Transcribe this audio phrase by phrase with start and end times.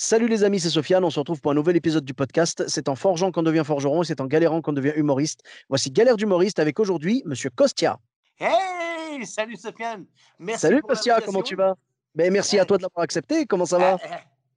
[0.00, 1.02] Salut les amis, c'est Sofiane.
[1.04, 2.62] On se retrouve pour un nouvel épisode du podcast.
[2.68, 5.42] C'est en forgeant qu'on devient forgeron et c'est en galérant qu'on devient humoriste.
[5.68, 7.98] Voici Galère d'humoriste avec aujourd'hui Monsieur Kostia.
[8.38, 10.06] Hey, salut Sofiane.
[10.38, 11.74] Merci Salut pour Kostia, comment tu vas?
[12.14, 13.44] ben, Merci à toi de l'avoir accepté.
[13.44, 13.98] Comment ça va?
[14.04, 14.06] Eh,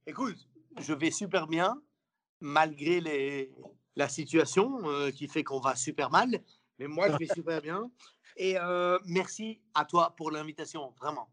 [0.06, 0.36] eh, Écoute,
[0.78, 1.76] je vais super bien,
[2.38, 3.52] malgré les,
[3.96, 6.40] la situation euh, qui fait qu'on va super mal.
[6.78, 7.90] Mais moi, je vais super bien.
[8.36, 11.28] Et euh, merci à toi pour l'invitation, vraiment.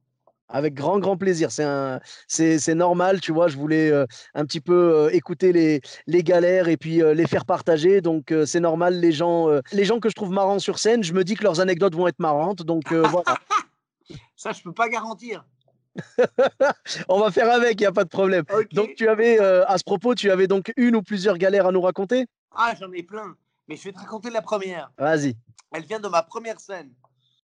[0.50, 1.52] Avec grand, grand plaisir.
[1.52, 3.48] C'est un, c'est, c'est normal, tu vois.
[3.48, 7.28] Je voulais euh, un petit peu euh, écouter les, les galères et puis euh, les
[7.28, 8.02] faire partager.
[8.02, 9.00] Donc, c'est normal.
[9.00, 11.60] Les gens, les gens que je trouve marrants sur scène, je me dis que leurs
[11.60, 12.64] anecdotes vont être marrantes.
[12.64, 13.38] Donc, voilà.
[14.36, 15.46] Ça, je peux pas garantir.
[17.10, 18.46] On va faire avec, il n'y a pas de problème.
[18.72, 21.82] Donc, tu avais, à ce propos, tu avais donc une ou plusieurs galères à nous
[21.82, 22.26] raconter?
[22.56, 23.36] Ah, j'en ai plein.
[23.68, 24.92] Mais je vais te raconter la première.
[24.98, 25.36] Vas-y.
[25.72, 26.92] Elle vient de ma première scène.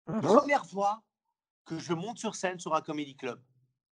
[0.08, 0.20] Mhm.
[0.20, 1.02] Première fois
[1.68, 3.40] que je monte sur scène sur un comédie club.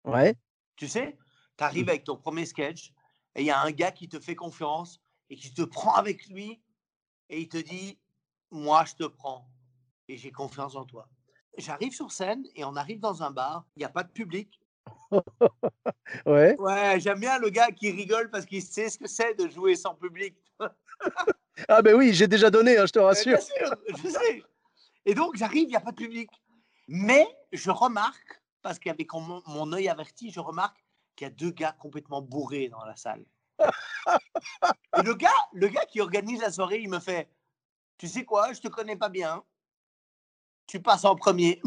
[0.06, 0.36] Ouais.
[0.76, 1.18] Tu sais,
[1.58, 2.94] tu arrives avec ton premier sketch
[3.36, 6.28] et il y a un gars qui te fait confiance et qui te prend avec
[6.28, 6.62] lui
[7.30, 8.00] et il te dit
[8.52, 9.50] Moi, je te prends
[10.08, 11.10] et j'ai confiance en toi.
[11.58, 14.60] J'arrive sur scène et on arrive dans un bar, il n'y a pas de public.
[16.26, 16.56] Ouais.
[16.60, 19.76] Ouais, j'aime bien le gars qui rigole parce qu'il sait ce que c'est de jouer
[19.76, 20.36] sans public.
[21.68, 23.38] Ah, ben oui, j'ai déjà donné, hein, je te rassure.
[23.38, 24.44] Bien sûr, je sais.
[25.06, 26.30] Et donc, j'arrive, il n'y a pas de public.
[26.88, 30.84] Mais je remarque, parce qu'avec mon, œil averti, je remarque
[31.16, 33.26] qu'il y a deux gars complètement bourrés dans la salle.
[34.98, 37.30] Et le gars, le gars qui organise la soirée, il me fait
[37.98, 39.44] Tu sais quoi, je te connais pas bien.
[40.68, 41.62] Tu passes en premier.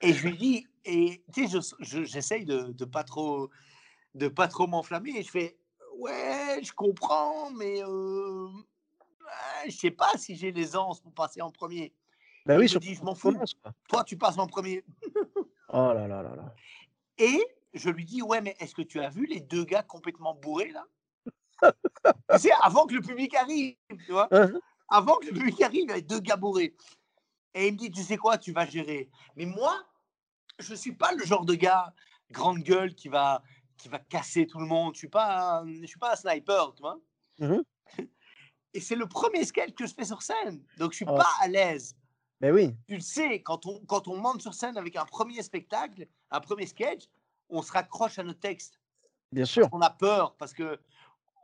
[0.00, 3.50] et je lui dis, et tu sais, je- je- j'essaye de, de pas trop,
[4.50, 5.12] trop m'enflammer.
[5.16, 5.58] Et je fais
[5.96, 8.48] Ouais, je comprends, mais euh,
[9.66, 11.94] je sais pas si j'ai l'aisance pour passer en premier.
[12.46, 13.34] Ben oui, je quand m'en fous.
[13.88, 14.84] Toi, tu passes en premier.
[15.76, 16.54] Oh là là là là.
[17.18, 20.34] Et je lui dis, ouais, mais est-ce que tu as vu les deux gars complètement
[20.34, 20.84] bourrés là?
[22.32, 23.74] Tu sais, avant que le public arrive,
[24.06, 24.28] tu vois?
[24.30, 24.52] Hein?
[24.88, 26.76] Avant que le public arrive, il y a deux gars bourrés.
[27.54, 29.08] Et il me dit, tu sais quoi, tu vas gérer.
[29.36, 29.74] Mais moi,
[30.60, 31.92] je ne suis pas le genre de gars
[32.30, 33.42] grande gueule qui va,
[33.76, 34.94] qui va casser tout le monde.
[34.94, 36.98] Je ne suis, pas un- je suis pas un sniper, tu vois?
[37.38, 37.64] Mhm.
[38.74, 40.62] Et c'est le premier sketch que je fais sur scène.
[40.78, 41.14] Donc, je suis Oh.
[41.16, 41.96] pas à l'aise.
[42.40, 42.74] Ben oui.
[42.88, 46.40] tu le sais, quand on, quand on monte sur scène avec un premier spectacle, un
[46.40, 47.04] premier sketch,
[47.48, 48.78] on se raccroche à nos textes.
[49.32, 49.68] Bien sûr.
[49.72, 50.78] On a peur parce que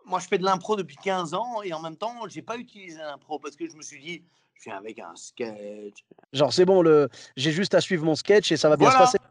[0.04, 2.98] moi, je fais de l'impro depuis 15 ans et en même temps, j'ai pas utilisé
[2.98, 4.24] l'impro parce que je me suis dit,
[4.54, 6.04] je viens avec un sketch.
[6.32, 7.08] Genre, c'est bon, le...
[7.36, 9.06] j'ai juste à suivre mon sketch et ça va bien Voilà.
[9.06, 9.24] se passer.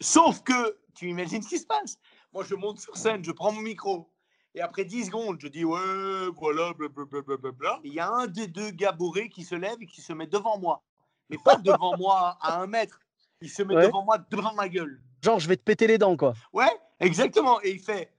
[0.00, 1.98] Sauf que, tu imagines ce qui se passe.
[2.32, 4.10] Moi, je monte sur scène, je prends mon micro.
[4.54, 7.80] Et après 10 secondes, je dis ouais, voilà, blablabla.
[7.84, 10.26] Il y a un des deux gars bourrés qui se lève et qui se met
[10.26, 10.82] devant moi.
[11.28, 13.00] Mais pas devant moi à un mètre.
[13.40, 13.86] Il se met Ouais.
[13.86, 15.00] devant moi, devant ma gueule.
[15.22, 16.34] Genre, je vais te péter les dents, quoi.
[16.52, 17.60] Ouais, exactement.
[17.62, 18.12] Et il fait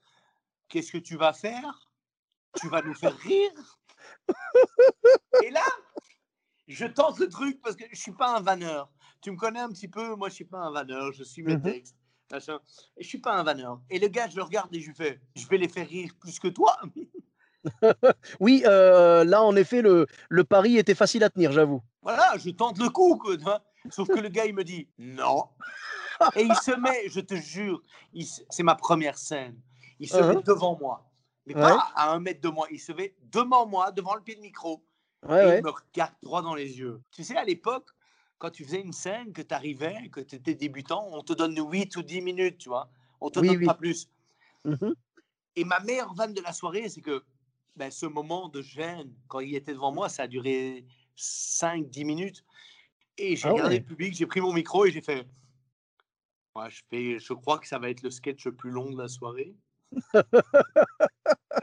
[0.69, 1.91] Qu'est-ce que tu vas faire?
[2.55, 3.51] Tu vas nous faire rire?
[5.43, 5.65] Et là,
[6.67, 8.89] je tente le truc parce que je suis pas un vanneur.
[9.21, 11.55] Tu me connais un petit peu, moi je suis pas un vanneur, je suis mes
[11.55, 11.61] Mhm.
[11.61, 11.97] textes.
[12.31, 12.59] Machin.
[12.97, 13.79] Et je suis pas un vanneur.
[13.89, 16.11] Et le gars, je le regarde et je lui fais Je vais les faire rire
[16.19, 16.77] plus que toi.
[18.39, 21.81] Oui, euh, là, en effet, le, le pari était facile à tenir, j'avoue.
[22.01, 23.17] Voilà, je tente le coup.
[23.17, 23.61] Quoi.
[23.89, 25.45] Sauf que le gars, il me dit Non.
[26.35, 27.81] Et il se met, je te jure,
[28.49, 29.59] c'est ma première scène.
[29.99, 30.41] Il se met Mhm.
[30.43, 31.07] devant moi.
[31.45, 31.61] Mais Ouais.
[31.61, 32.67] pas à un mètre de moi.
[32.71, 34.83] Il se met devant moi, devant le pied de micro.
[35.27, 35.57] Ouais, et ouais.
[35.59, 37.01] il me regarde droit dans les yeux.
[37.11, 37.87] Tu sais, à l'époque,
[38.41, 41.55] quand tu faisais une scène, que tu arrivais, que tu étais débutant, on te donne
[41.55, 42.89] 8 ou 10 minutes, tu vois.
[43.21, 43.65] On te Oui, donne oui.
[43.65, 44.09] pas plus.
[44.65, 44.95] Mhm.
[45.55, 47.23] Et ma meilleure vanne de la soirée, c'est que
[47.75, 50.85] ben, ce moment de gêne, quand il était devant moi, ça a duré
[51.15, 52.43] 5-10 minutes.
[53.19, 53.81] Et j'ai Ah regardé ouais.
[53.81, 55.27] le public, j'ai pris mon micro et j'ai fait.
[56.55, 58.97] Ouais, je, fais, je crois que ça va être le sketch le plus long de
[58.97, 59.55] la soirée.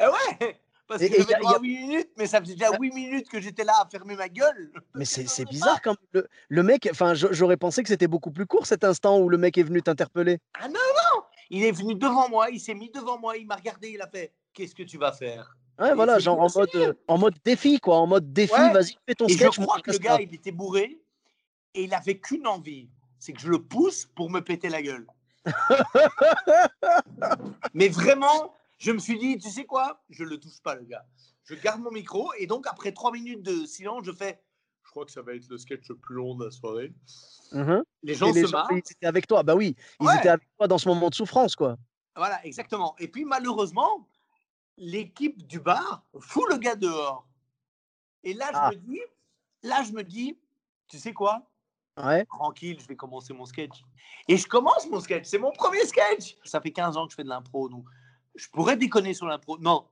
[0.01, 2.11] Eh ouais Parce Et- que et j'avais y a- droit y a- à 8 minutes,
[2.17, 4.73] mais ça faisait déjà 8 minutes que j'étais là à fermer ma gueule.
[4.95, 5.99] Mais c'est bizarre quand même.
[6.13, 9.37] Le, le mec, enfin, j'aurais pensé que c'était beaucoup plus court cet instant où le
[9.37, 10.39] mec est venu t'interpeller.
[10.59, 13.57] Ah non, non Il est venu devant moi, il s'est mis devant moi, il m'a
[13.57, 15.55] regardé, il a fait Qu'est-ce que tu vas faire?
[15.79, 17.99] Ouais, Et voilà, genre en mode, euh, en mode défi, quoi.
[17.99, 18.73] En mode défi, Ouais.
[18.73, 19.61] vas-y, fais ton Et je sketch.
[19.61, 20.99] crois que le gars, il était bourré
[21.75, 22.89] et il avait qu'une envie
[23.21, 25.07] c'est que je le pousse pour me péter la gueule.
[27.75, 30.03] Mais vraiment, je me suis dit, tu sais quoi?
[30.09, 31.05] Je ne le touche pas, le gars.
[31.45, 34.41] Je garde mon micro et donc après trois minutes de silence, je fais
[34.85, 36.95] je crois que ça va être le sketch le plus long de la soirée.
[37.53, 37.85] Mhm.
[38.03, 38.69] Les gens les se marrent.
[38.73, 39.43] ils étaient avec toi.
[39.43, 40.17] Bah oui, ils Ouais.
[40.17, 41.77] étaient avec toi dans ce moment de souffrance, quoi.
[42.17, 42.95] Voilà, exactement.
[42.99, 44.09] Et puis malheureusement,
[44.79, 47.27] l'équipe du bar fout le gars dehors.
[48.25, 48.71] Et là, Ah.
[48.73, 49.01] je me dis,
[49.63, 50.39] là, je me dis,
[50.89, 51.47] tu sais quoi?
[52.03, 52.25] Ouais.
[52.25, 53.83] Tranquille, je vais commencer mon sketch.
[54.27, 55.27] Et je commence mon sketch.
[55.27, 56.37] C'est mon premier sketch.
[56.45, 57.85] Ça fait 15 ans que je fais de l'impro, donc
[58.39, 59.59] je pourrais déconner sur l'impro.
[59.59, 59.87] Non,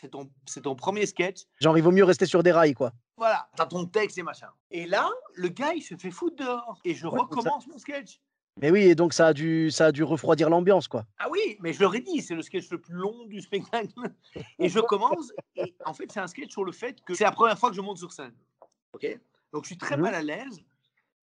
[0.00, 1.42] c'est ton, c'est ton premier sketch.
[1.60, 2.92] Genre, il vaut mieux rester sur des rails, quoi.
[3.16, 4.48] Voilà, t'as ton texte et machin.
[4.70, 6.78] Et là, le gars, il se fait foutre dehors.
[6.84, 8.20] Et je Ouais, donc ça- recommence mon sketch.
[8.60, 11.06] Mais oui, et donc ça a dû, ça a dû refroidir l'ambiance, quoi.
[11.18, 13.92] Ah oui, mais je leur ai dit, c'est le sketch le plus long du spectacle.
[14.58, 17.30] Et je commence, et en fait, c'est un sketch sur le fait que c'est la
[17.30, 18.34] première fois que je monte sur scène.
[18.94, 19.06] Ok?
[19.52, 20.02] Donc, je suis très Mhm.
[20.02, 20.60] mal à l'aise.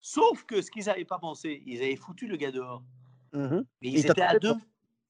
[0.01, 2.83] Sauf que ce qu'ils n'avaient pas pensé, ils avaient foutu le gars dehors.
[3.33, 3.49] Mais
[3.83, 4.55] Et ils étaient à deux.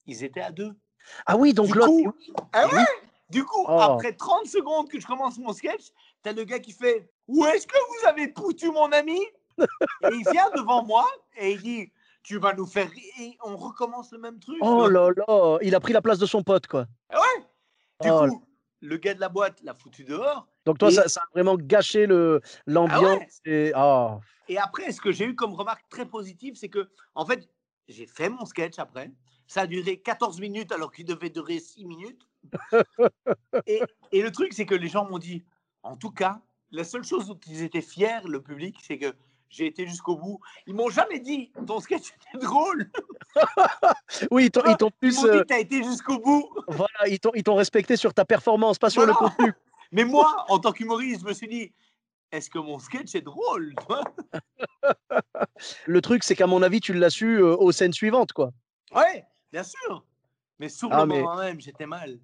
[0.06, 0.72] Ils étaient à deux.
[1.26, 1.88] Ah oui, donc l'autre.
[1.88, 2.12] coup-
[2.52, 2.84] Ah Eh ouais
[3.30, 3.78] Du coup, Oh.
[3.80, 5.90] après 30 secondes que je commence mon sketch,
[6.22, 9.18] t'as le gars qui fait Où est-ce que vous avez foutu mon ami?
[9.58, 11.08] Et il vient devant moi
[11.38, 13.12] et il dit Tu vas nous faire rire.
[13.20, 14.58] Et on recommence le même truc.
[14.60, 16.86] Oh là là, il a pris la place de son pote, quoi.
[18.00, 18.44] Du Oh, coup,
[18.80, 20.46] le gars de la boîte l'a foutu dehors.
[20.66, 23.40] Donc toi, et- ça, ça a vraiment gâché le l'ambiance.
[23.44, 23.72] et...
[23.74, 24.18] ah.
[24.48, 27.48] Et après, ce que j'ai eu comme remarque très positive, c'est que, en fait,
[27.88, 29.10] j'ai fait mon sketch après.
[29.52, 32.26] Ça a duré 14 minutes alors qu'il devait durer 6 minutes.
[33.66, 35.44] et, et le truc, c'est que les gens m'ont dit,
[35.82, 36.40] en tout cas,
[36.70, 39.14] la seule chose dont ils étaient fiers, le public, c'est que
[39.50, 40.40] j'ai été jusqu'au bout.
[40.66, 42.90] Ils m'ont jamais dit, ton sketch était drôle.
[44.30, 46.48] Oui, ils t'ont ils t'ont Ils plus, m'ont dit, euh, t'as été jusqu'au bout.
[46.68, 49.52] voilà, ils t'ont ils t'ont respecté sur ta performance, pas sur le contenu.
[49.92, 51.72] Mais moi, en tant qu'humoriste, je me suis dit,
[52.30, 53.74] est-ce que mon sketch est drôle
[55.86, 58.52] Le truc, c'est qu'à mon avis, tu l'as su euh, aux scènes suivantes, quoi.
[58.94, 60.04] Ouais, bien sûr.
[60.58, 62.18] Mais sur Ah, le mais- moment même, j'étais mal.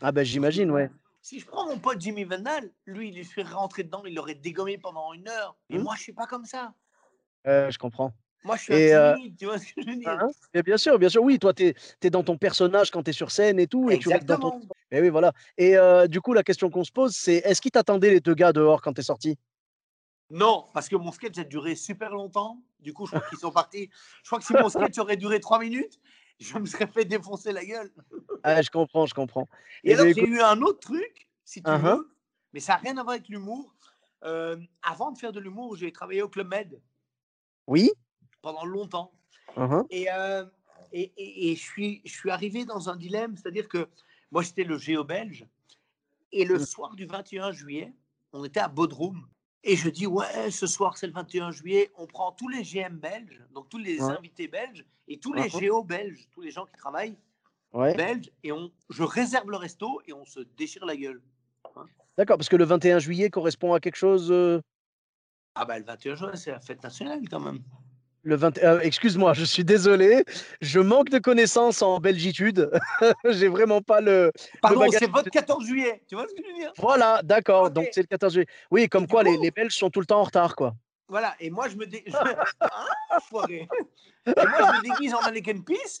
[0.00, 0.90] Ah ben j'imagine, ouais.
[1.22, 4.76] Si je prends mon pote Jimmy Vandal, lui, il serait rentré dedans, il l'aurait dégommé
[4.76, 5.56] pendant une heure.
[5.70, 5.82] Mais Hmm.
[5.82, 6.74] moi, je suis pas comme ça.
[7.46, 8.12] Euh, je comprends.
[8.42, 10.10] Moi, je suis Et, un euh, timide, tu vois ce que je veux dire?
[10.10, 10.28] Hein?
[10.52, 13.12] Et bien sûr, bien sûr, oui, toi, tu es, dans ton personnage quand tu es
[13.14, 14.60] sur scène et tout, et tu dans ton...
[14.90, 15.32] Mais oui, voilà.
[15.56, 18.34] Et euh, du coup, la question qu'on se pose, c'est est-ce qu'ils t'attendaient les deux
[18.34, 19.38] gars dehors quand tu es sorti?
[20.28, 22.62] Non, parce que mon sketch a duré super longtemps.
[22.80, 23.88] Du coup, je crois qu'ils sont partis.
[24.22, 25.98] Je crois que si mon sketch aurait duré trois minutes,
[26.40, 27.92] je me serais fait défoncer la gueule.
[28.42, 29.48] Ah, je comprends, je comprends.
[29.82, 31.80] Et Eh alors, ben, j'ai eu un autre truc, si tu Uh-huh.
[31.96, 32.16] veux,
[32.52, 33.74] mais ça n'a rien à voir avec l'humour.
[34.24, 36.80] Euh, avant de faire de l'humour, j'ai travaillé au Club Med
[37.66, 37.90] Oui
[38.42, 39.12] pendant longtemps.
[39.90, 40.44] Et, euh,
[40.92, 43.88] et, et- et je, suis, je suis arrivé dans un dilemme, c'est-à-dire que
[44.30, 45.46] moi, j'étais le géo belge.
[46.32, 46.64] Et le Mm.
[46.66, 47.94] soir du 21 juillet,
[48.32, 49.28] on était à Bodrum.
[49.66, 52.98] Et je dis, ouais, ce soir, c'est le 21 juillet, on prend tous les GM
[52.98, 54.16] belges, donc tous les Ouais.
[54.18, 55.48] invités belges, et tous les Mhm.
[55.60, 57.16] géos belges, tous les gens qui travaillent
[57.72, 57.94] Ouais.
[57.94, 61.22] belges, et on, je réserve le resto et on se déchire la gueule.
[62.18, 64.30] D'accord, parce que le 21 juillet correspond à quelque chose.
[64.30, 64.60] euh,
[65.54, 67.60] Ah bah le 21 juillet, c'est la fête nationale quand même.
[68.24, 68.58] Le 20...
[68.58, 70.24] euh, Excuse-moi, je suis désolé.
[70.60, 72.70] Je manque de connaissances en belgitude.
[73.28, 74.32] J'ai vraiment pas le.
[74.60, 76.72] Pardon, bagage c'est votre de- 14 juillet, tu vois ce que je veux dire?
[76.78, 77.70] Voilà, d'accord.
[77.70, 78.46] Donc c'est le 14 juillet.
[78.70, 80.74] Oui, comme quoi les, coup- les Belges sont tout le temps en retard, quoi.
[81.06, 82.02] Voilà, et moi je me, dé...
[82.06, 82.12] je...
[82.60, 83.68] Ah, foiré.
[84.26, 86.00] Et moi je me déguise en mannequin peace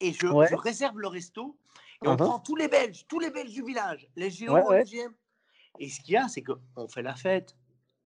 [0.00, 0.48] Et je, Ouais.
[0.48, 1.58] je réserve le resto
[2.04, 2.18] et on Mhm.
[2.18, 4.84] prend tous les Belges, tous les Belges du village, les Ouais, ouais.
[4.84, 5.14] les GM.
[5.78, 7.56] Et ce qu'il y a, c'est qu'on fait la fête.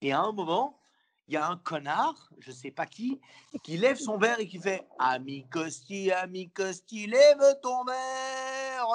[0.01, 0.79] Et à un moment,
[1.27, 3.19] il y a un connard, je sais pas qui,
[3.63, 8.85] qui lève son verre et qui fait Ami Costi, ami Costi, lève ton verre.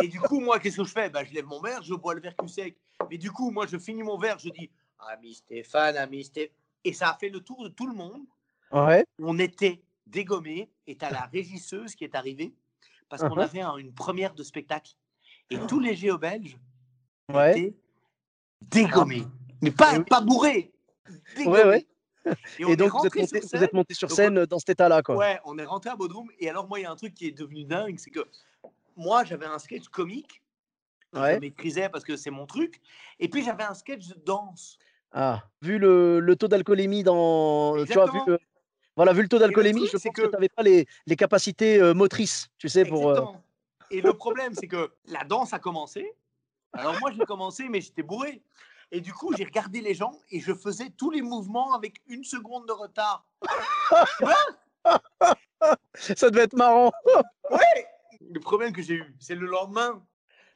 [0.00, 1.10] Et du coup, moi, qu'est-ce que je fais?
[1.10, 2.76] Bah, Je lève mon verre, je bois le verre cul sec.
[3.10, 6.54] Mais du coup, moi, je finis mon verre, je dis Ami Stéphane, ami Stéphane.
[6.84, 8.22] Et ça a fait le tour de tout le monde
[8.72, 9.04] Ouais.
[9.18, 12.52] on était dégommés et t'as la régisseuse qui est arrivée
[13.08, 13.38] parce qu'on Mhm.
[13.38, 14.92] avait un- une première de spectacle
[15.50, 16.56] et tous les géo belges
[17.32, 17.50] Ouais.
[17.58, 17.74] étaient
[18.62, 19.24] dégommés
[19.62, 20.04] mais pas, Et oui.
[20.04, 20.72] pas bourrés
[21.36, 21.64] dégommés.
[21.64, 21.86] ouais.
[22.58, 25.16] et, donc vous êtes, monté, vous êtes monté sur Donc, scène dans cet état-là, quoi.
[25.16, 27.26] ouais on est rentré à Bodrum et alors moi il y a un truc qui
[27.26, 28.20] est devenu dingue c'est que
[28.96, 30.42] moi j'avais un sketch comique
[31.14, 32.80] Je maîtrisais parce que c'est mon truc.
[33.18, 34.78] Et puis j'avais un sketch de danse.
[35.10, 37.84] Ah, vu le, le taux d'alcoolémie dans.
[37.84, 38.38] Tu vois, vu le,
[39.00, 41.94] voilà, vu le taux d'alcoolémie, je pense que, tu n'avais pas les, les capacités euh,
[41.94, 43.08] motrices, tu sais, pour.
[43.08, 43.24] Euh,
[43.90, 46.12] Et le problème, c'est que la danse a commencé.
[46.74, 48.42] Alors moi, j'ai commencé, mais j'étais bourré.
[48.92, 52.24] Et du coup, j'ai regardé les gens et je faisais tous les mouvements avec une
[52.24, 53.24] seconde de retard.
[55.94, 56.92] Ça devait être marrant.
[57.50, 57.86] ouais.
[58.30, 60.02] Le problème que j'ai eu, c'est le lendemain.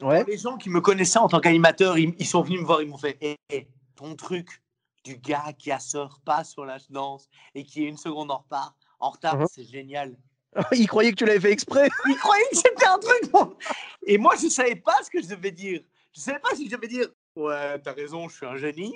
[0.03, 0.23] Ouais.
[0.25, 2.99] Les gens qui me connaissaient en tant qu'animateur, ils, sont venus me voir, ils m'ont
[2.99, 4.61] fait hey, eh, ton truc
[5.04, 8.75] du gars qui assure pas sur la danse et qui est une seconde en retard,
[8.99, 10.16] en retard, c'est génial.
[10.73, 11.88] il croyait que tu l'avais fait exprès.
[12.08, 13.58] Il croyait que c'était un truc.
[14.06, 15.80] Et moi, je savais pas ce que je devais dire.
[16.12, 18.94] Je savais pas si je devais dire Ouais, t'as raison, je suis un génie.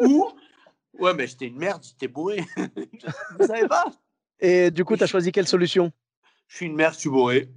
[0.00, 0.28] Ou
[0.98, 2.44] Ouais, mais j'étais une merde, j'étais bourré.
[2.56, 3.86] je savais pas.
[4.38, 5.90] Et du coup, tu as choisi quelle solution?
[6.46, 7.48] Je suis une merde, je suis bourré.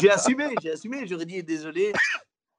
[0.00, 1.06] j'ai assumé, j'ai assumé.
[1.06, 1.94] J'aurais dit désolé.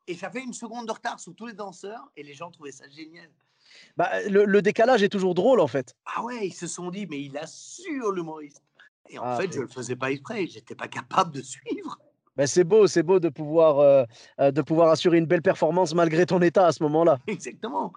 [0.07, 2.87] Et j'avais une seconde de retard sur tous les danseurs et les gens trouvaient ça
[2.89, 3.29] génial.
[3.97, 5.95] Bah, le, décalage est toujours drôle en fait.
[6.05, 8.61] Ah ouais, ils se sont dit, mais il assure l'humoriste.
[9.09, 11.99] Et en ah, fait, je ne le faisais pas exprès, j'étais pas capable de suivre.
[12.35, 14.03] Ben c'est beau, c'est beau de pouvoir, euh,
[14.39, 17.19] euh, de pouvoir assurer une belle performance malgré ton état à ce moment-là.
[17.27, 17.93] Exactement.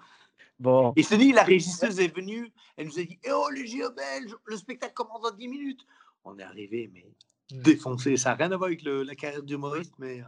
[0.59, 0.93] Bon.
[0.95, 3.91] Et te dis, la régisseuse est venue, elle nous a dit eh Oh, les JO
[3.91, 5.85] belges, le spectacle commence dans 10 minutes.
[6.23, 7.05] On est arrivé, mais
[7.51, 8.17] défoncé.
[8.17, 10.21] Ça n'a rien à voir avec le, la carrière d'humoriste, mais.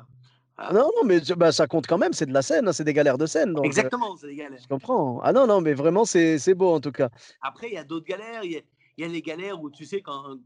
[0.59, 2.73] Euh, ah non, non, mais bah, ça compte quand même, c'est de la scène, hein,
[2.73, 3.53] c'est des galères de scène.
[3.53, 4.59] Donc, Exactement, c'est des galères.
[4.61, 5.21] Je comprends.
[5.23, 7.09] Ah non, non, mais vraiment, c'est beau en tout cas.
[7.41, 8.43] Après, il y a d'autres galères.
[8.43, 8.61] Il
[8.97, 10.37] y, a les galères où tu sais, quand,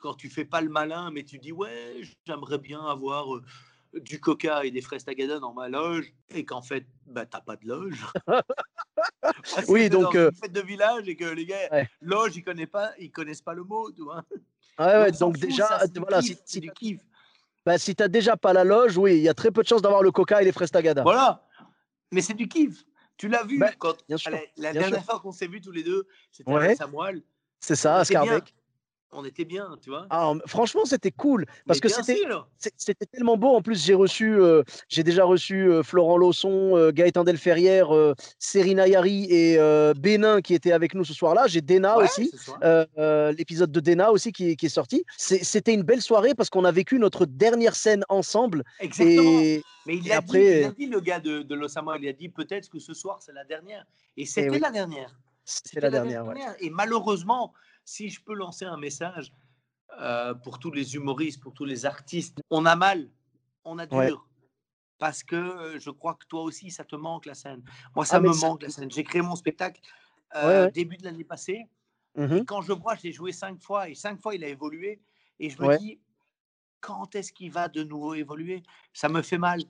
[0.00, 3.26] quand tu fais pas le malin, mais tu dis Ouais, j'aimerais bien avoir
[3.92, 7.56] du coca et des fraises tagada dans ma loge, et qu'en fait, bah, t'as pas
[7.56, 8.02] de loge.
[9.68, 10.14] oui, donc.
[10.14, 13.42] Dans une fête de village et que les gars, loge, ils connaissent pas, ils connaissent
[13.42, 14.24] pas le mot, tu vois.
[14.78, 17.00] Ouais, ouais, donc, déjà, voilà, si, si, du kiff.
[17.64, 19.68] Bah, si tu n'as déjà pas la loge, oui, il y a très peu de
[19.68, 21.02] chances d'avoir le coca et les fraises tagada.
[21.02, 21.46] Voilà.
[22.10, 22.84] Mais c'est du kiff.
[23.16, 23.96] Tu l'as vu bah, quand
[24.56, 27.22] la, dernière fois qu'on s'est vus tous les deux, c'était à Samuel.
[27.60, 28.54] C'est ça, à Scarbeck
[29.12, 30.06] on était bien, tu vois.
[30.10, 32.18] Ah, franchement, c'était cool parce que c'était
[32.76, 33.54] c'était tellement beau.
[33.54, 37.90] En plus, j'ai reçu, euh, j'ai déjà reçu euh, Florent Lawson, euh, Gaëtan Delferrière,
[38.38, 39.58] Serena Yari et
[39.94, 41.46] Bénin qui étaient avec nous ce soir-là.
[41.46, 42.32] J'ai Dena aussi,
[43.36, 45.04] l'épisode de Dena aussi qui, est sorti.
[45.16, 48.64] C'était une belle soirée parce qu'on a vécu notre dernière scène ensemble.
[48.80, 49.60] Exactement.
[49.84, 50.72] Mais il a, après...
[50.78, 53.44] dit, le gars de, de l'Osama, il a dit peut-être que ce soir c'est la
[53.44, 53.84] dernière.
[54.16, 55.18] Et eh c'était la dernière.
[55.44, 56.24] C'était la, dernière.
[56.60, 57.52] Et malheureusement,
[57.84, 59.32] si je peux lancer un message
[60.00, 63.10] euh, pour tous les humoristes, pour tous les artistes, on a mal,
[63.64, 64.26] on a dur.
[64.98, 67.62] Parce que euh, je crois que toi aussi, ça te manque la scène.
[67.94, 68.90] Moi, ça ah, me manque la scène.
[68.90, 69.80] J'ai créé mon spectacle
[70.36, 71.66] euh, début de l'année passée.
[72.14, 74.48] Mmh et quand je vois, je l'ai joué cinq fois et cinq fois, il a
[74.48, 75.00] évolué.
[75.40, 75.98] Et je me dis,
[76.80, 78.62] quand est-ce qu'il va de nouveau évoluer?
[78.92, 79.62] Ça me fait mal.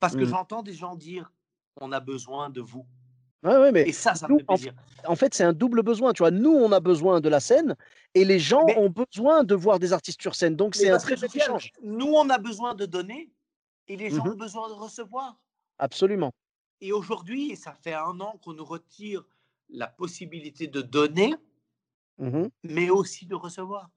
[0.00, 0.28] Parce que mmh.
[0.28, 1.32] j'entends des gens dire,
[1.80, 2.86] on a besoin de vous.
[3.44, 4.72] Ouais, mais et ça, ça me fait plaisir.
[5.06, 6.14] En, fait, c'est un double besoin.
[6.14, 7.76] Tu vois, nous, on a besoin de la scène
[8.14, 10.56] et les gens ont besoin de voir des artistes sur scène.
[10.56, 11.70] Donc, c'est un très bel échange.
[11.82, 13.30] Nous, on a besoin de donner
[13.86, 15.38] et les gens mmh ont besoin de recevoir.
[15.78, 16.32] Absolument.
[16.80, 19.22] Et aujourd'hui, ça fait un an qu'on nous retire
[19.68, 21.34] la possibilité de donner,
[22.18, 23.90] mmh mais aussi de recevoir.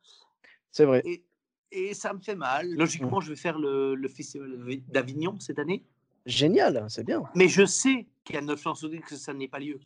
[0.72, 1.01] C'est vrai.
[1.06, 1.24] Et,
[1.72, 2.68] et, ça me fait mal.
[2.68, 2.80] Mmh.
[2.80, 5.86] Logiquement, je vais faire le, le Festival d'Avignon cette année.
[6.25, 7.24] Génial, c'est bien.
[7.36, 9.79] Mais je sais qu'il y a 9 chances que ça n'ait pas lieu.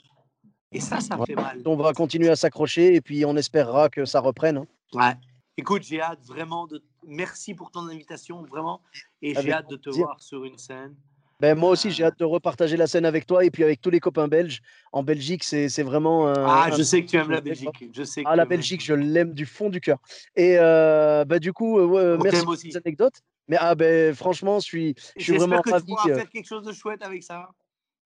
[0.72, 1.62] Et ça, ça fait mal.
[1.66, 4.58] On va continuer à s'accrocher et puis on espérera que ça reprenne.
[4.58, 4.68] Hein.
[4.94, 5.14] Ouais.
[5.58, 6.82] Écoute, j'ai hâte vraiment de.
[7.06, 8.82] Merci pour ton invitation, vraiment.
[9.22, 10.96] Et j'ai hâte de te voir sur une scène.
[11.42, 13.90] Ben, moi aussi, j'ai hâte de repartager la scène avec toi et puis avec tous
[13.90, 14.62] les copains belges.
[14.92, 16.28] En Belgique, c'est vraiment.
[16.28, 17.90] ah, je sais que tu aimes la Belgique.
[17.94, 19.98] Je sais ah, la Belgique, je l'aime du fond du cœur.
[20.36, 23.22] Et euh, bah, du coup, euh, merci pour ces anecdotes.
[23.48, 25.86] Mais ah, ben, franchement, je suis, je suis vraiment que ravi.
[25.86, 27.50] Tu pourras faire quelque chose de chouette avec ça.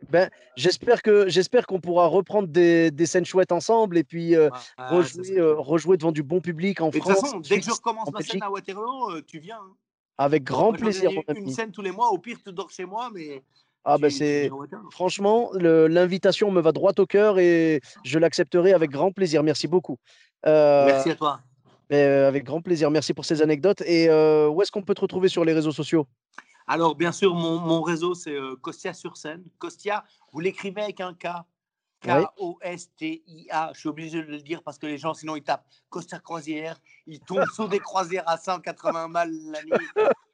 [0.09, 4.49] Ben, j'espère que j'espère qu'on pourra reprendre des, des, scènes chouettes ensemble et puis euh,
[4.77, 7.07] rejouer, rejouer, devant du bon public en France.
[7.07, 9.57] De toute façon, dès que je recommence ma scène à Waterloo, tu viens.
[9.57, 9.73] Hein.
[10.17, 11.11] Avec grand plaisir.
[11.35, 13.43] Une scène tous les mois, au pire, tu dors chez moi, mais.
[13.87, 14.49] Ah ben c'est
[14.89, 19.43] franchement l'invitation me va droit au cœur et je l'accepterai avec grand plaisir.
[19.43, 19.97] Merci beaucoup.
[20.43, 21.39] Merci à toi.
[21.91, 22.89] Euh, avec grand plaisir.
[22.89, 23.81] Merci pour ces anecdotes.
[23.81, 26.07] Et euh, où est-ce qu'on peut te retrouver sur les réseaux sociaux?
[26.67, 29.43] Alors bien sûr, mon, mon réseau c'est euh, Costia sur scène.
[29.59, 31.27] Costia, vous l'écrivez avec un K.
[32.05, 33.71] K-O-S-T-I-A.
[33.73, 36.79] Je suis obligé de le dire parce que les gens, sinon, ils tapent Costa Croisière.
[37.07, 39.87] Ils tombent sur des croisières à 180 balles la nuit.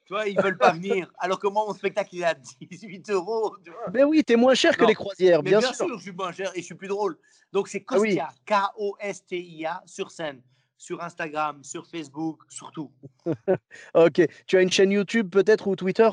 [0.04, 1.10] Tu vois, ils veulent pas venir.
[1.18, 3.56] Alors que moi, mon spectacle, il est à 18 euros.
[3.92, 5.86] Mais oui, tu es moins cher que les croisières, bien, bien sûr.
[5.96, 7.18] je suis moins cher et je suis plus drôle.
[7.52, 10.42] Donc, c'est ah Costia, K-O-S-T-I-A, sur scène,
[10.76, 12.90] sur Instagram, sur Facebook, surtout.
[13.94, 14.22] ok.
[14.46, 16.10] Tu as une chaîne YouTube peut-être ou Twitter?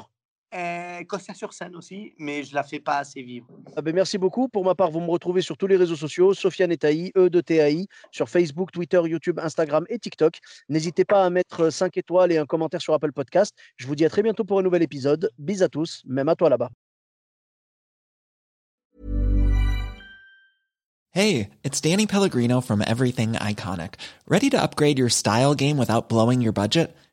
[0.52, 3.48] Et sur scène aussi, mais je la fais pas assez vivre.
[3.76, 4.50] Ah ben merci beaucoup.
[4.50, 7.42] Pour ma part, vous me retrouvez sur tous les réseaux sociaux, Sofiane Etaï, E de
[7.42, 10.40] TAI, sur Facebook, Twitter, YouTube, Instagram et TikTok.
[10.68, 13.56] N'hésitez pas à mettre 5 étoiles et un commentaire sur Apple Podcast.
[13.78, 15.30] Je vous dis à très bientôt pour un nouvel épisode.
[15.38, 16.70] Bis à tous, même à toi là-bas.
[21.12, 23.96] Hey, it's Danny Pellegrino from Everything Iconic.
[24.28, 26.96] Ready to upgrade your style game without blowing your budget?